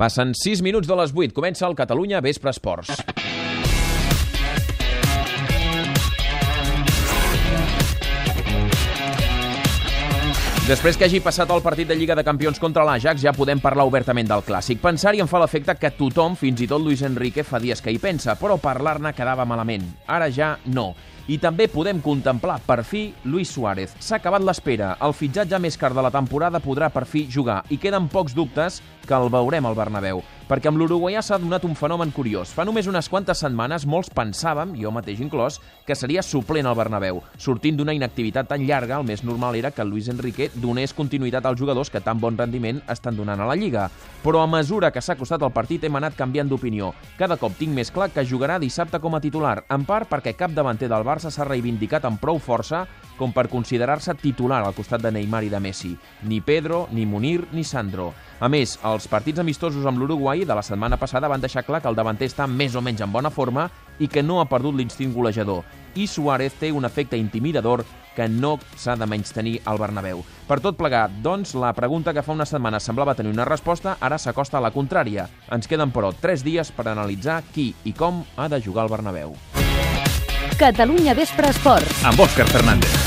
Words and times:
Passen 0.00 0.30
6 0.32 0.62
minuts 0.64 0.88
de 0.88 0.96
les 0.96 1.10
8. 1.12 1.34
Comença 1.36 1.66
el 1.68 1.74
Catalunya 1.76 2.22
Vespre 2.24 2.48
Esports. 2.48 2.88
Després 10.70 10.96
que 10.96 11.04
hagi 11.04 11.20
passat 11.20 11.50
el 11.52 11.60
partit 11.60 11.88
de 11.90 11.98
Lliga 11.98 12.14
de 12.16 12.24
Campions 12.24 12.60
contra 12.62 12.86
l'Ajax, 12.86 13.20
ja 13.20 13.34
podem 13.36 13.60
parlar 13.60 13.84
obertament 13.90 14.28
del 14.30 14.44
clàssic. 14.46 14.80
Pensar-hi 14.80 15.20
em 15.20 15.28
fa 15.28 15.42
l'efecte 15.42 15.74
que 15.76 15.92
tothom, 15.98 16.36
fins 16.38 16.62
i 16.64 16.68
tot 16.70 16.80
Luis 16.80 17.02
Enrique, 17.04 17.44
fa 17.44 17.60
dies 17.60 17.82
que 17.84 17.92
hi 17.92 17.98
pensa, 18.00 18.38
però 18.40 18.56
parlar-ne 18.62 19.12
quedava 19.12 19.44
malament. 19.44 19.84
Ara 20.06 20.30
ja 20.32 20.54
no. 20.70 20.94
I 21.30 21.36
també 21.42 21.68
podem 21.70 22.00
contemplar, 22.02 22.60
per 22.66 22.80
fi, 22.86 23.10
Luis 23.26 23.50
Suárez. 23.52 23.92
S'ha 23.98 24.16
acabat 24.22 24.46
l'espera. 24.46 24.94
El 25.04 25.12
fitxatge 25.14 25.60
més 25.60 25.76
car 25.78 25.92
de 25.94 26.06
la 26.06 26.10
temporada 26.14 26.62
podrà 26.62 26.88
per 26.90 27.04
fi 27.06 27.26
jugar 27.30 27.60
i 27.70 27.76
queden 27.78 28.08
pocs 28.10 28.34
dubtes 28.38 28.80
que 29.10 29.18
el 29.18 29.30
veurem 29.32 29.66
al 29.66 29.74
Bernabéu. 29.74 30.22
Perquè 30.50 30.70
amb 30.70 30.78
l'uruguaià 30.78 31.20
s'ha 31.22 31.38
donat 31.38 31.64
un 31.66 31.76
fenomen 31.78 32.10
curiós. 32.14 32.50
Fa 32.54 32.64
només 32.66 32.86
unes 32.90 33.06
quantes 33.10 33.38
setmanes 33.42 33.84
molts 33.86 34.10
pensàvem, 34.14 34.72
jo 34.78 34.90
mateix 34.94 35.20
inclòs, 35.22 35.60
que 35.86 35.94
seria 35.98 36.22
suplent 36.26 36.66
al 36.66 36.74
Bernabéu. 36.78 37.20
Sortint 37.38 37.78
d'una 37.78 37.94
inactivitat 37.94 38.48
tan 38.50 38.64
llarga, 38.66 38.98
el 38.98 39.06
més 39.06 39.22
normal 39.26 39.58
era 39.58 39.70
que 39.74 39.86
Luis 39.86 40.08
Enrique 40.10 40.50
donés 40.62 40.94
continuïtat 40.94 41.46
als 41.46 41.58
jugadors 41.58 41.90
que 41.90 42.02
tan 42.02 42.18
bon 42.22 42.38
rendiment 42.38 42.80
estan 42.90 43.18
donant 43.18 43.42
a 43.42 43.46
la 43.46 43.58
Lliga. 43.58 43.88
Però 44.24 44.42
a 44.42 44.48
mesura 44.50 44.90
que 44.90 45.02
s'ha 45.02 45.18
costat 45.18 45.42
el 45.46 45.54
partit 45.54 45.86
hem 45.86 45.98
anat 45.98 46.18
canviant 46.18 46.50
d'opinió. 46.50 46.92
Cada 47.18 47.38
cop 47.38 47.54
tinc 47.58 47.74
més 47.74 47.90
clar 47.94 48.10
que 48.14 48.26
jugarà 48.26 48.58
dissabte 48.62 48.98
com 49.02 49.14
a 49.14 49.22
titular, 49.22 49.60
en 49.70 49.86
part 49.86 50.10
perquè 50.10 50.34
cap 50.38 50.54
davanter 50.54 50.90
del 50.90 51.06
Barça 51.06 51.30
s'ha 51.30 51.46
reivindicat 51.46 52.06
amb 52.06 52.18
prou 52.22 52.42
força 52.42 52.86
com 53.18 53.30
per 53.34 53.46
considerar-se 53.52 54.14
titular 54.18 54.64
al 54.64 54.74
costat 54.74 55.02
de 55.02 55.14
Neymar 55.14 55.44
i 55.46 55.50
de 55.52 55.62
Messi. 55.62 55.94
Ni 56.26 56.40
Pedro, 56.40 56.88
ni 56.90 57.06
Munir, 57.06 57.46
ni 57.52 57.62
Sandro. 57.64 58.12
A 58.40 58.48
més, 58.48 58.78
els 58.88 59.04
partits 59.04 59.42
amistosos 59.42 59.84
amb 59.84 60.00
l'Uruguai 60.00 60.46
de 60.48 60.54
la 60.56 60.64
setmana 60.64 60.96
passada 60.96 61.28
van 61.28 61.42
deixar 61.42 61.60
clar 61.66 61.82
que 61.84 61.90
el 61.90 61.96
davanter 61.98 62.30
està 62.30 62.46
més 62.48 62.72
o 62.72 62.80
menys 62.80 63.02
en 63.04 63.12
bona 63.12 63.28
forma 63.28 63.66
i 64.00 64.08
que 64.08 64.22
no 64.24 64.38
ha 64.40 64.48
perdut 64.48 64.78
l'instint 64.78 65.12
golejador. 65.12 65.60
I 65.94 66.06
Suárez 66.08 66.56
té 66.56 66.70
un 66.72 66.88
efecte 66.88 67.20
intimidador 67.20 67.84
que 68.16 68.28
no 68.32 68.54
s'ha 68.80 68.96
de 68.96 69.06
menys 69.06 69.34
tenir 69.36 69.58
al 69.68 69.78
Bernabéu. 69.82 70.24
Per 70.48 70.58
tot 70.64 70.78
plegat, 70.80 71.20
doncs, 71.20 71.52
la 71.52 71.74
pregunta 71.76 72.14
que 72.16 72.24
fa 72.24 72.32
una 72.32 72.48
setmana 72.48 72.80
semblava 72.80 73.14
tenir 73.14 73.34
una 73.34 73.44
resposta 73.44 73.98
ara 74.00 74.18
s'acosta 74.18 74.56
a 74.56 74.64
la 74.64 74.72
contrària. 74.72 75.28
Ens 75.52 75.68
queden, 75.68 75.92
però, 75.92 76.14
tres 76.16 76.40
dies 76.46 76.72
per 76.72 76.88
analitzar 76.88 77.42
qui 77.52 77.74
i 77.84 77.92
com 77.92 78.24
ha 78.36 78.48
de 78.48 78.62
jugar 78.64 78.86
al 78.86 78.94
Bernabéu. 78.96 79.36
Catalunya 80.56 81.12
Vespre 81.16 81.52
Esports. 81.52 82.04
Amb 82.08 82.24
Òscar 82.24 82.48
Fernández. 82.48 82.99